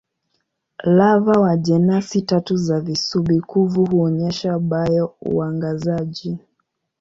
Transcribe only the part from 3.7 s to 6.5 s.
huonyesha bio-uangazaji.